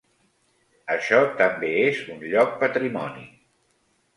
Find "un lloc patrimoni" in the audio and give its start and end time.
2.15-3.29